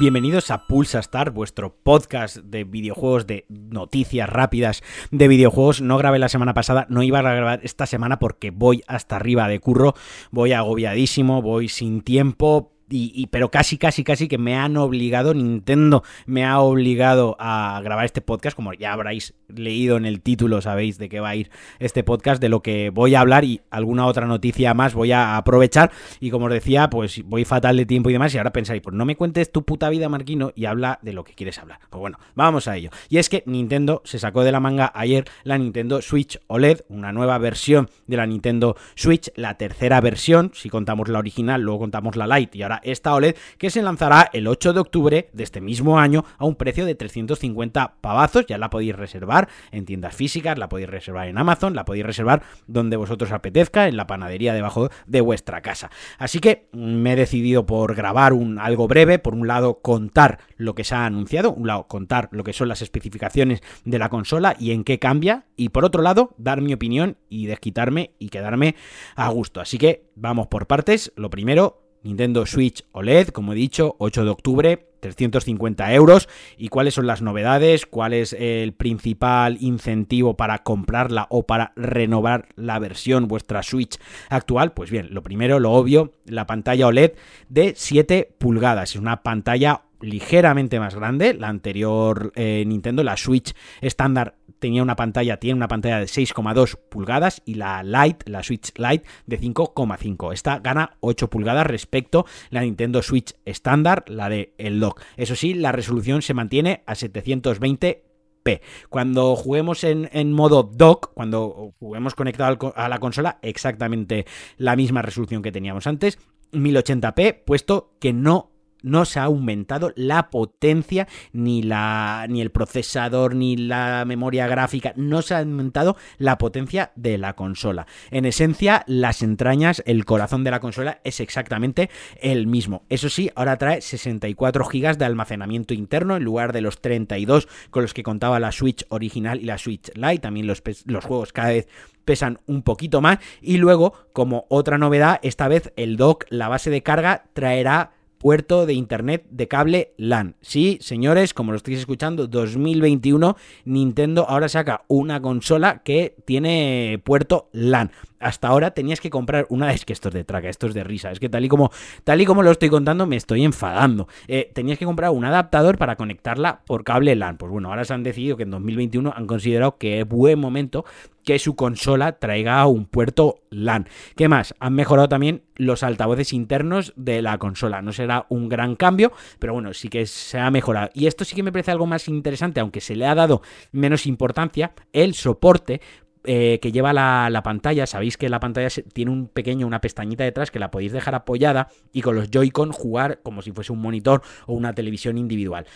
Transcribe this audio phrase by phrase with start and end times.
[0.00, 5.80] Bienvenidos a Pulsa Star, vuestro podcast de videojuegos, de noticias rápidas de videojuegos.
[5.80, 9.48] No grabé la semana pasada, no iba a grabar esta semana porque voy hasta arriba
[9.48, 9.94] de curro,
[10.30, 16.02] voy agobiadísimo, voy sin tiempo, y, pero casi, casi, casi que me han obligado, Nintendo
[16.26, 20.98] me ha obligado a grabar este podcast, como ya habréis leído en el título, sabéis
[20.98, 24.06] de qué va a ir este podcast, de lo que voy a hablar y alguna
[24.06, 25.90] otra noticia más voy a aprovechar.
[26.20, 28.94] Y como os decía, pues voy fatal de tiempo y demás, y ahora pensáis, pues
[28.94, 31.80] no me cuentes tu puta vida, Marquino, y habla de lo que quieres hablar.
[31.90, 32.90] Pues bueno, vamos a ello.
[33.08, 37.12] Y es que Nintendo se sacó de la manga ayer la Nintendo Switch OLED, una
[37.12, 42.16] nueva versión de la Nintendo Switch, la tercera versión, si contamos la original, luego contamos
[42.16, 45.60] la Lite y ahora esta OLED que se lanzará el 8 de octubre de este
[45.60, 48.46] mismo año a un precio de 350 pavazos.
[48.46, 52.42] Ya la podéis reservar en tiendas físicas, la podéis reservar en Amazon, la podéis reservar
[52.66, 55.90] donde vosotros apetezca, en la panadería debajo de vuestra casa.
[56.18, 60.74] Así que me he decidido por grabar un algo breve, por un lado contar lo
[60.74, 64.56] que se ha anunciado, un lado contar lo que son las especificaciones de la consola
[64.58, 68.74] y en qué cambia, y por otro lado dar mi opinión y desquitarme y quedarme
[69.16, 69.60] a gusto.
[69.60, 71.12] Así que vamos por partes.
[71.16, 76.28] Lo primero, Nintendo Switch OLED, como he dicho, 8 de octubre, 350 euros.
[76.56, 77.84] ¿Y cuáles son las novedades?
[77.84, 83.98] ¿Cuál es el principal incentivo para comprarla o para renovar la versión, vuestra Switch
[84.30, 84.72] actual?
[84.72, 87.12] Pues bien, lo primero, lo obvio, la pantalla OLED
[87.50, 88.90] de 7 pulgadas.
[88.90, 91.34] Es una pantalla ligeramente más grande.
[91.34, 96.78] La anterior eh, Nintendo, la Switch estándar, tenía una pantalla, tiene una pantalla de 6,2
[96.88, 100.32] pulgadas y la Lite, la Switch Lite, de 5,5.
[100.32, 105.02] Esta gana 8 pulgadas respecto a la Nintendo Switch estándar, la de el dock.
[105.16, 108.04] Eso sí, la resolución se mantiene a 720
[108.42, 114.26] p Cuando juguemos en, en, modo dock, cuando juguemos conectado a la consola, exactamente
[114.56, 116.18] la misma resolución que teníamos antes,
[116.52, 123.34] 1080p, puesto que no no se ha aumentado la potencia, ni, la, ni el procesador,
[123.34, 127.86] ni la memoria gráfica, no se ha aumentado la potencia de la consola.
[128.10, 131.90] En esencia, las entrañas, el corazón de la consola es exactamente
[132.20, 132.84] el mismo.
[132.88, 137.82] Eso sí, ahora trae 64 GB de almacenamiento interno en lugar de los 32 con
[137.82, 140.18] los que contaba la Switch original y la Switch Lite.
[140.18, 141.68] También los, los juegos cada vez
[142.04, 143.18] pesan un poquito más.
[143.42, 148.66] Y luego, como otra novedad, esta vez el dock, la base de carga, traerá puerto
[148.66, 150.36] de internet de cable LAN.
[150.40, 157.48] Sí, señores, como lo estáis escuchando, 2021 Nintendo ahora saca una consola que tiene puerto
[157.52, 157.90] LAN
[158.20, 159.72] hasta ahora tenías que comprar una.
[159.78, 161.10] Es que esto es de traca, esto es de risa.
[161.10, 161.70] Es que tal y como,
[162.04, 164.08] tal y como lo estoy contando, me estoy enfadando.
[164.26, 167.36] Eh, tenías que comprar un adaptador para conectarla por cable LAN.
[167.36, 170.84] Pues bueno, ahora se han decidido que en 2021 han considerado que es buen momento
[171.28, 173.86] que su consola traiga un puerto LAN.
[174.16, 174.54] ¿Qué más?
[174.60, 177.82] Han mejorado también los altavoces internos de la consola.
[177.82, 180.88] No será un gran cambio, pero bueno, sí que se ha mejorado.
[180.94, 184.06] Y esto sí que me parece algo más interesante, aunque se le ha dado menos
[184.06, 185.82] importancia, el soporte
[186.24, 190.50] eh, que lleva la, pantalla, sabéis que la pantalla tiene un pequeño, una pestañita detrás
[190.50, 194.22] que la podéis dejar apoyada y con los Joy-Con jugar como si fuese un monitor
[194.46, 195.66] o una televisión individual.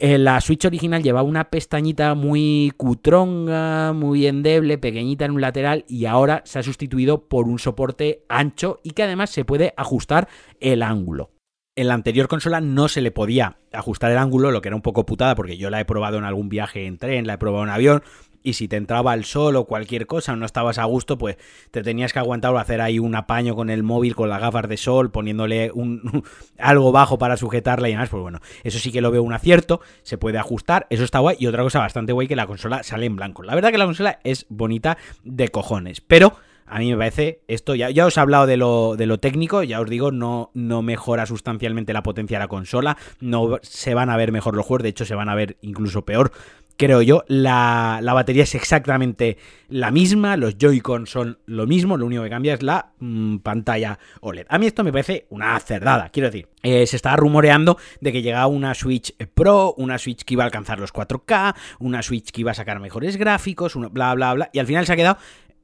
[0.00, 5.84] Eh, la Switch original llevaba una pestañita muy cutronga, muy endeble, pequeñita en un lateral
[5.88, 10.28] y ahora se ha sustituido por un soporte ancho y que además se puede ajustar
[10.60, 11.30] el ángulo.
[11.76, 14.82] En la anterior consola no se le podía ajustar el ángulo, lo que era un
[14.82, 17.64] poco putada porque yo la he probado en algún viaje en tren, la he probado
[17.64, 18.02] en avión,
[18.44, 21.36] y si te entraba el sol o cualquier cosa, no estabas a gusto, pues
[21.70, 24.68] te tenías que aguantar o hacer ahí un apaño con el móvil, con las gafas
[24.68, 26.22] de sol, poniéndole un,
[26.58, 28.10] algo bajo para sujetarla y demás.
[28.10, 31.36] Pues bueno, eso sí que lo veo un acierto, se puede ajustar, eso está guay.
[31.40, 33.42] Y otra cosa bastante guay que la consola sale en blanco.
[33.42, 37.74] La verdad que la consola es bonita de cojones, pero a mí me parece esto,
[37.74, 40.82] ya, ya os he hablado de lo, de lo técnico, ya os digo, no, no
[40.82, 44.82] mejora sustancialmente la potencia de la consola, no se van a ver mejor los juegos,
[44.82, 46.32] de hecho se van a ver incluso peor
[46.76, 47.24] creo yo.
[47.28, 49.38] La, batería es exactamente
[49.68, 53.98] la misma, los Joy-Con son lo mismo, lo único que cambia es la mm, pantalla
[54.20, 54.46] OLED.
[54.48, 56.48] A mí esto me parece una cerdada, quiero decir.
[56.62, 60.46] Eh, se estaba rumoreando de que llegaba una Switch Pro, una Switch que iba a
[60.46, 64.50] alcanzar los 4K, una Switch que iba a sacar mejores gráficos, bla, bla, bla.
[64.52, 65.18] Y al final se ha quedado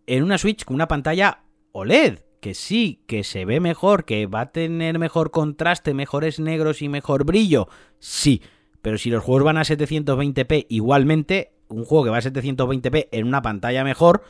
[0.06, 1.42] en una Switch con una pantalla
[1.72, 6.82] OLED que sí, que se ve mejor, que va a tener mejor contraste, mejores negros
[6.82, 7.68] y mejor brillo.
[7.98, 8.42] Sí,
[8.82, 13.26] pero si los juegos van a 720p igualmente, un juego que va a 720p en
[13.26, 14.22] una pantalla mejor,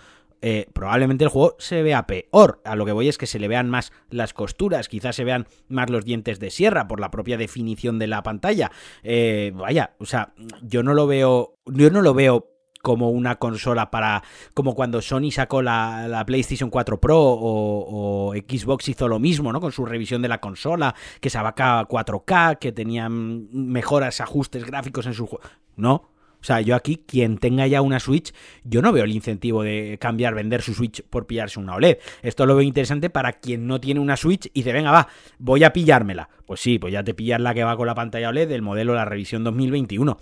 [0.43, 2.61] eh, probablemente el juego se vea peor.
[2.64, 5.47] A lo que voy es que se le vean más las costuras, quizás se vean
[5.69, 8.70] más los dientes de sierra por la propia definición de la pantalla.
[9.02, 10.32] Eh, vaya, o sea,
[10.62, 12.49] yo no lo veo, yo no lo veo
[12.82, 14.23] como una consola para.
[14.55, 19.61] como cuando Sony sacó la, PlayStation 4 Pro o, Xbox hizo lo mismo, ¿no?
[19.61, 25.06] Con su revisión de la consola, que se abaca 4K, que tenían mejoras, ajustes gráficos
[25.06, 25.44] en su juego.
[25.77, 26.11] No.
[26.41, 28.32] O sea, yo aquí, quien tenga ya una Switch,
[28.65, 31.99] yo no veo el incentivo de cambiar, vender su Switch por pillarse una OLED.
[32.23, 35.65] Esto lo veo interesante para quien no tiene una Switch y dice, venga, va, voy
[35.65, 36.31] a pillármela.
[36.47, 38.94] Pues sí, pues ya te pillas la que va con la pantalla OLED del modelo
[38.94, 40.17] la revisión 2021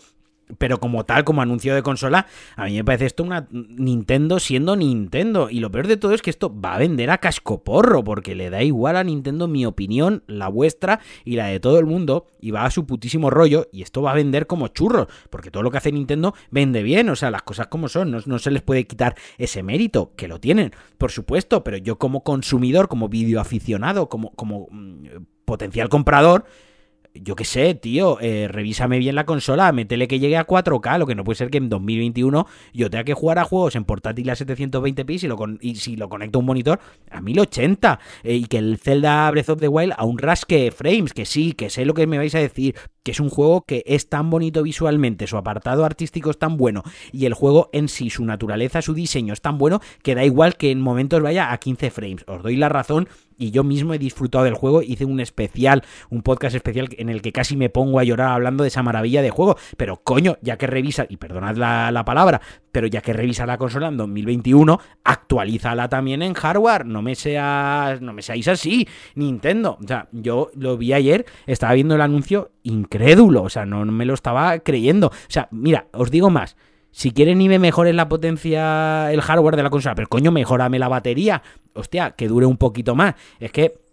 [0.56, 4.76] pero como tal, como anuncio de consola, a mí me parece esto una Nintendo siendo
[4.76, 5.50] Nintendo.
[5.50, 8.50] Y lo peor de todo es que esto va a vender a cascoporro, porque le
[8.50, 12.50] da igual a Nintendo mi opinión, la vuestra y la de todo el mundo, y
[12.50, 15.70] va a su putísimo rollo, y esto va a vender como churros, porque todo lo
[15.70, 18.62] que hace Nintendo vende bien, o sea, las cosas como son, no, no se les
[18.62, 24.08] puede quitar ese mérito, que lo tienen, por supuesto, pero yo como consumidor, como videoaficionado,
[24.08, 25.06] como, como mm,
[25.44, 26.44] potencial comprador,
[27.14, 31.06] yo qué sé, tío, eh, revísame bien la consola, métele que llegue a 4K, lo
[31.06, 34.30] que no puede ser que en 2021 yo tenga que jugar a juegos en portátil
[34.30, 38.34] a 720p y si lo, y si lo conecto a un monitor a 1080 eh,
[38.34, 41.70] y que el Zelda Breath of the Wild a un rasque frames, que sí, que
[41.70, 44.62] sé lo que me vais a decir, que es un juego que es tan bonito
[44.62, 46.82] visualmente, su apartado artístico es tan bueno
[47.12, 50.56] y el juego en sí, su naturaleza, su diseño es tan bueno que da igual
[50.56, 52.24] que en momentos vaya a 15 frames.
[52.26, 54.82] Os doy la razón y yo mismo he disfrutado del juego.
[54.82, 58.64] Hice un especial, un podcast especial en el que casi me pongo a llorar hablando
[58.64, 59.56] de esa maravilla de juego.
[59.76, 62.40] Pero coño, ya que revisa, y perdonad la, palabra,
[62.72, 66.84] pero ya que revisa la consola en 2021, actualízala también en hardware.
[66.84, 69.78] No me seas, no me seáis así, Nintendo.
[69.82, 74.04] O sea, yo lo vi ayer, estaba viendo el anuncio incrédulo, o sea, no me
[74.04, 75.06] lo estaba creyendo.
[75.08, 76.56] O sea, mira, os digo más.
[76.90, 80.78] Si quieren y me mejoren la potencia, el hardware de la consola, pero coño, mejorame
[80.78, 81.42] la batería.
[81.74, 83.14] Hostia, que dure un poquito más.
[83.38, 83.87] Es que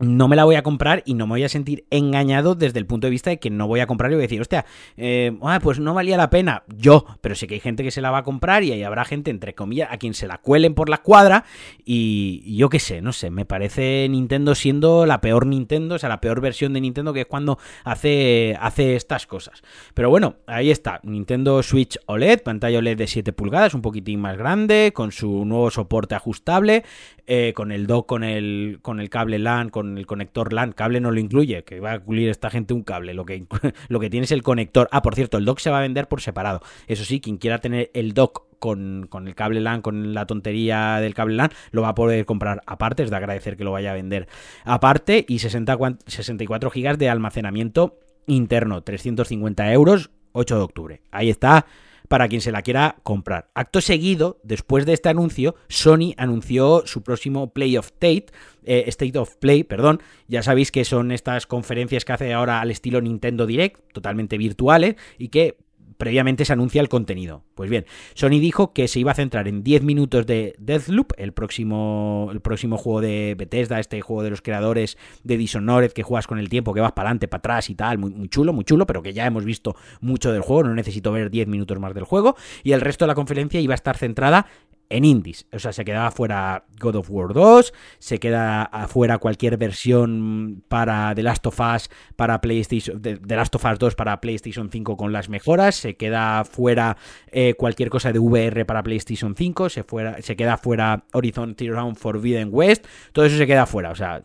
[0.00, 2.86] no me la voy a comprar y no me voy a sentir engañado desde el
[2.86, 4.64] punto de vista de que no voy a comprar y voy a decir, hostia,
[4.96, 8.00] eh, ah, pues no valía la pena yo, pero sé que hay gente que se
[8.00, 10.74] la va a comprar y ahí habrá gente, entre comillas, a quien se la cuelen
[10.74, 11.44] por la cuadra
[11.84, 16.08] y, yo qué sé, no sé, me parece Nintendo siendo la peor Nintendo, o sea,
[16.08, 19.62] la peor versión de Nintendo que es cuando hace, hace estas cosas.
[19.92, 24.38] Pero bueno, ahí está, Nintendo Switch OLED, pantalla OLED de 7 pulgadas, un poquitín más
[24.38, 26.84] grande, con su nuevo soporte ajustable,
[27.26, 31.00] eh, con el dock, con el, con el cable LAN, con el conector LAN, cable
[31.00, 33.44] no lo incluye, que va a incluir esta gente un cable, lo que,
[33.88, 34.88] lo que tiene es el conector.
[34.92, 36.60] Ah, por cierto, el dock se va a vender por separado.
[36.86, 41.14] Eso sí, quien quiera tener el dock con, el cable LAN, con la tontería del
[41.14, 43.94] cable LAN, lo va a poder comprar aparte, es de agradecer que lo vaya a
[43.94, 44.28] vender
[44.64, 51.02] aparte, y 60, 64 GB de almacenamiento interno, 350 euros, 8 de octubre.
[51.10, 51.66] Ahí está
[52.10, 53.52] para quien se la quiera comprar.
[53.54, 58.26] Acto seguido, después de este anuncio, Sony anunció su próximo Play of State,
[58.64, 60.02] eh, State of Play, perdón.
[60.26, 64.96] Ya sabéis que son estas conferencias que hace ahora al estilo Nintendo Direct, totalmente virtuales,
[65.18, 65.56] y que
[66.00, 67.44] previamente se anuncia el contenido.
[67.54, 71.32] Pues bien, Sony dijo que se iba a centrar en 10 minutos de Deathloop, el
[71.32, 76.26] próximo, el próximo juego de Bethesda, este juego de los creadores de Dishonored, que juegas
[76.26, 78.64] con el tiempo, que vas para adelante, para atrás y tal, muy, muy, chulo, muy
[78.64, 81.92] chulo, pero que ya hemos visto mucho del juego, no necesito ver 10 minutos más
[81.92, 82.34] del juego.
[82.62, 84.46] Y el resto de la conferencia iba a estar centrada
[84.90, 85.46] en indies.
[85.52, 91.14] O sea, se quedaba fuera God of War 2, se queda afuera cualquier versión para
[91.14, 95.12] The Last of Us para PlayStation, The Last of Us 2 para PlayStation 5 con
[95.12, 96.96] las mejoras, se queda fuera
[97.28, 101.76] eh, cualquier cosa de VR para PlayStation 5, se, fuera, se queda fuera Horizon Zero
[101.76, 103.90] Dawn Forbidden West, todo eso se queda fuera.
[103.90, 104.24] O sea,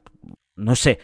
[0.55, 1.00] no sé,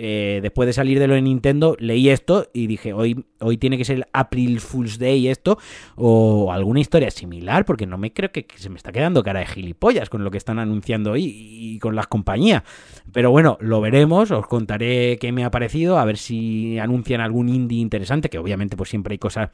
[0.00, 3.76] eh, después de salir de lo de Nintendo, leí esto y dije, hoy, hoy tiene
[3.76, 5.58] que ser April Fool's Day esto,
[5.96, 9.46] o alguna historia similar, porque no me creo que, se me está quedando cara de
[9.46, 12.62] gilipollas con lo que están anunciando hoy y, con las compañías.
[13.12, 17.48] Pero bueno, lo veremos, os contaré qué me ha parecido, a ver si anuncian algún
[17.48, 19.50] indie interesante, que obviamente pues siempre hay cosas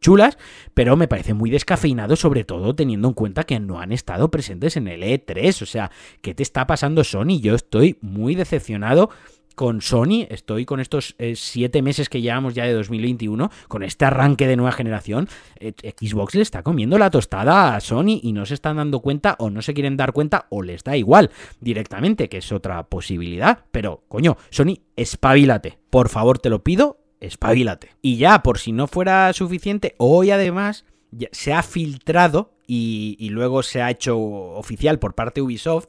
[0.00, 0.38] chulas,
[0.74, 4.76] pero me parece muy descafeinado, sobre todo teniendo en cuenta que no han estado presentes
[4.76, 5.90] en el E3, o sea,
[6.22, 7.40] ¿qué te está pasando Sony?
[7.40, 9.10] Yo estoy muy decepcionado
[9.58, 14.04] con Sony, estoy con estos eh, siete meses que llevamos ya de 2021, con este
[14.04, 18.46] arranque de nueva generación, eh, Xbox le está comiendo la tostada a Sony y no
[18.46, 22.28] se están dando cuenta o no se quieren dar cuenta o les da igual directamente,
[22.28, 23.64] que es otra posibilidad.
[23.72, 25.80] Pero, coño, Sony, espabilate.
[25.90, 27.96] Por favor, te lo pido, espabilate.
[28.00, 30.84] Y ya, por si no fuera suficiente, hoy además
[31.32, 35.88] se ha filtrado y, luego se ha hecho oficial por parte de Ubisoft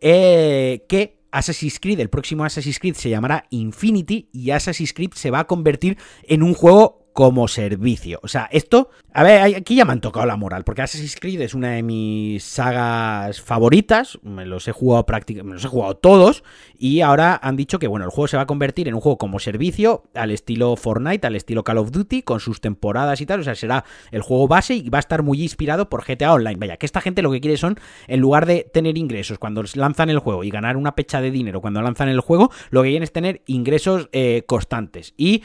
[0.00, 5.30] eh, que Assassin's Creed, el próximo Assassin's Creed se llamará Infinity y Assassin's Creed se
[5.30, 8.20] va a convertir en un juego como servicio.
[8.22, 11.40] O sea, esto, a ver, aquí ya me han tocado la moral, porque Assassin's Creed
[11.40, 15.96] es una de mis sagas favoritas, me los he jugado prácticamente, me los he jugado
[15.96, 16.44] todos,
[16.78, 19.18] y ahora han dicho que, bueno, el juego se va a convertir en un juego
[19.18, 23.40] como servicio, al estilo Fortnite, al estilo Call of Duty, con sus temporadas y tal,
[23.40, 26.54] o sea, será el juego base y va a estar muy inspirado por GTA Online.
[26.56, 30.08] Vaya, que esta gente lo que quiere son, en lugar de tener ingresos cuando lanzan
[30.08, 33.02] el juego y ganar una pecha de dinero cuando lanzan el juego, lo que quieren
[33.02, 35.14] es tener ingresos eh, constantes.
[35.16, 35.42] Y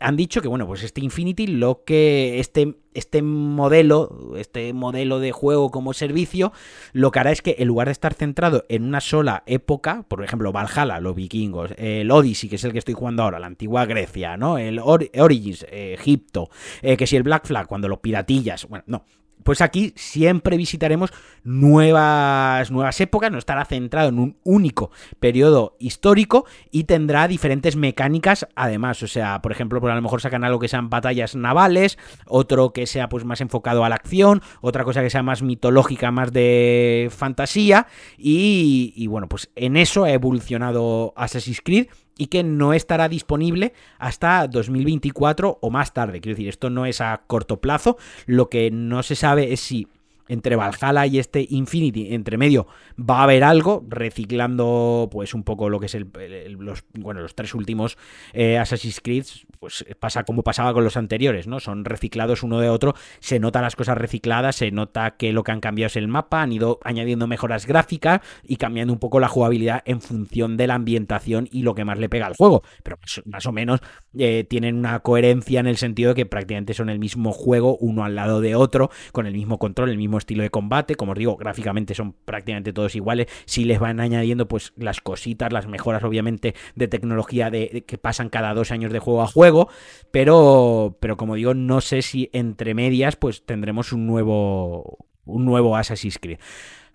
[0.00, 5.32] han dicho que, bueno, pues este Infinity, lo que este, este modelo, este modelo de
[5.32, 6.52] juego como servicio,
[6.92, 10.22] lo que hará es que en lugar de estar centrado en una sola época, por
[10.22, 13.86] ejemplo, Valhalla, los vikingos, el Odyssey, que es el que estoy jugando ahora, la antigua
[13.86, 14.58] Grecia, ¿no?
[14.58, 16.50] El Origins, eh, Egipto,
[16.82, 19.04] eh, que si el Black Flag, cuando los piratillas, bueno, no,
[19.46, 21.12] pues aquí siempre visitaremos
[21.44, 28.48] nuevas, nuevas épocas, no estará centrado en un único periodo histórico y tendrá diferentes mecánicas
[28.56, 29.04] además.
[29.04, 32.72] O sea, por ejemplo, pues a lo mejor sacan algo que sean batallas navales, otro
[32.72, 36.32] que sea pues más enfocado a la acción, otra cosa que sea más mitológica, más
[36.32, 37.86] de fantasía.
[38.18, 41.86] Y, y bueno, pues en eso ha evolucionado Assassin's Creed
[42.18, 46.20] y que no estará disponible hasta 2024 o más tarde.
[46.20, 47.96] Quiero decir, esto no es a corto plazo.
[48.26, 49.88] Lo que no se sabe es si
[50.28, 52.66] entre Valhalla y este Infinity, entre medio,
[52.98, 56.10] va a haber algo, reciclando pues un poco lo que es el,
[56.58, 57.96] los, bueno, los tres últimos
[58.32, 59.24] eh, Assassin's Creed,
[59.58, 61.60] pues pasa como pasaba con los anteriores, ¿no?
[61.60, 65.52] Son reciclados uno de otro, se notan las cosas recicladas, se nota que lo que
[65.52, 69.28] han cambiado es el mapa, han ido añadiendo mejoras gráficas y cambiando un poco la
[69.28, 72.98] jugabilidad en función de la ambientación y lo que más le pega al juego, pero
[73.24, 73.80] más, o menos
[74.18, 78.04] eh, tienen una coherencia en el sentido de que prácticamente son el mismo juego uno
[78.04, 81.18] al lado de otro, con el mismo control, el mismo estilo de combate, como os
[81.18, 86.02] digo, gráficamente son prácticamente todos iguales, si les van añadiendo pues las cositas, las mejoras
[86.04, 89.68] obviamente de tecnología de, que pasan cada dos años de juego a juego,
[90.10, 95.76] pero, pero como digo, no sé si entre medias pues tendremos un nuevo, un nuevo
[95.76, 96.38] Assassin's Creed.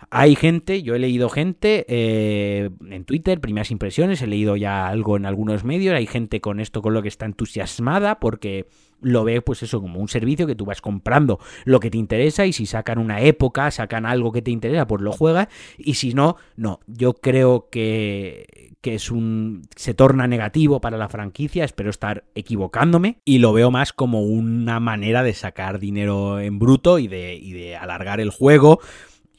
[0.09, 5.17] Hay gente, yo he leído gente eh, en Twitter, primeras impresiones, he leído ya algo
[5.17, 8.67] en algunos medios, hay gente con esto con lo que está entusiasmada porque
[9.01, 12.45] lo ve pues eso como un servicio que tú vas comprando lo que te interesa
[12.45, 16.13] y si sacan una época, sacan algo que te interesa, pues lo juegas y si
[16.13, 16.79] no, no.
[16.87, 23.17] Yo creo que, que es un se torna negativo para la franquicia, espero estar equivocándome
[23.25, 27.51] y lo veo más como una manera de sacar dinero en bruto y de, y
[27.53, 28.79] de alargar el juego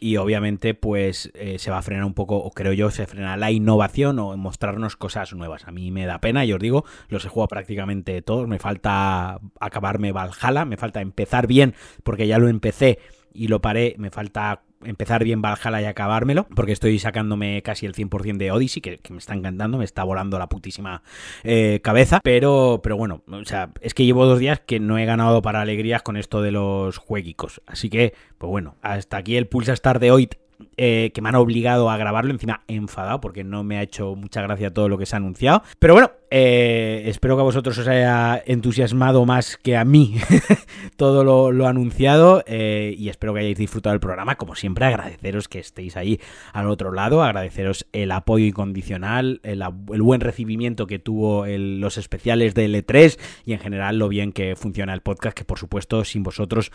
[0.03, 3.37] y obviamente pues eh, se va a frenar un poco, o creo yo, se frena
[3.37, 5.69] la innovación o mostrarnos cosas nuevas.
[5.69, 9.39] A mí me da pena, y os digo, los he jugado prácticamente todos, me falta
[9.61, 12.99] acabarme Valhalla, me falta empezar bien, porque ya lo empecé
[13.33, 17.95] y lo paré, me falta empezar bien Valhalla y acabármelo, porque estoy sacándome casi el
[17.95, 21.03] 100% de Odyssey, que, me está encantando, me está volando la putísima
[21.45, 25.05] eh, cabeza, pero, pero bueno, o sea, es que llevo dos días que no he
[25.05, 29.47] ganado para alegrías con esto de los jueguicos, así que, pues bueno, hasta aquí el
[29.47, 30.29] Pulsa Star de hoy
[30.77, 34.43] eh, que me han obligado a grabarlo, encima enfadado porque no me ha hecho mucha
[34.43, 35.62] gracia todo lo que se ha anunciado.
[35.79, 40.17] Pero bueno, eh, espero que a vosotros os haya entusiasmado más que a mí
[40.97, 44.37] todo lo, anunciado eh, y espero que hayáis disfrutado del programa.
[44.37, 46.21] Como siempre, agradeceros que estéis ahí
[46.55, 52.67] al otro lado, agradeceros el apoyo incondicional, el, buen recibimiento que tuvo los especiales de
[52.67, 56.73] L3 y en general lo bien que funciona el podcast, que por supuesto sin vosotros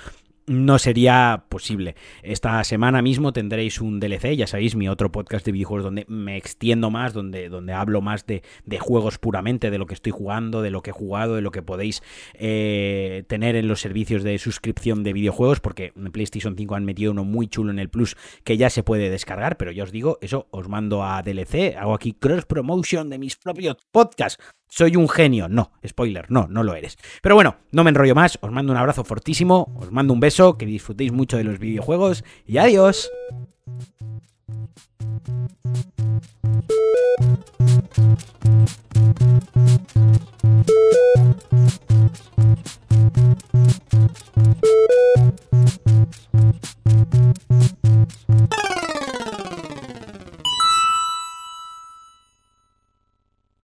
[0.48, 1.96] no sería posible.
[2.24, 6.38] Esta semana mismo tendréis un DLC, ya sabéis, mi otro podcast de videojuegos donde me
[6.38, 8.42] extiendo más, donde, donde hablo más de,
[8.80, 11.62] juegos puramente, de lo que estoy jugando, de lo que he jugado, de lo que
[11.62, 12.02] podéis
[12.34, 17.12] eh, tener en los servicios de suscripción de videojuegos, porque en PlayStation 5 han metido
[17.12, 20.18] uno muy chulo en el Plus que ya se puede descargar, pero ya os digo,
[20.22, 25.10] eso os mando a DLC, hago aquí cross promotion de mis propios podcasts soy un
[25.10, 25.48] genio.
[25.50, 26.98] No, spoiler, no, no lo eres.
[27.22, 30.58] Pero bueno, no me enrollo más, os mando un abrazo fortísimo, os mando un beso,
[30.58, 33.10] que disfrutéis mucho de los videojuegos y adiós.